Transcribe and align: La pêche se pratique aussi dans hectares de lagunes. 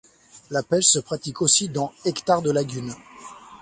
La 0.49 0.63
pêche 0.63 0.87
se 0.87 0.97
pratique 0.97 1.43
aussi 1.43 1.69
dans 1.69 1.93
hectares 2.05 2.41
de 2.41 2.49
lagunes. 2.49 2.95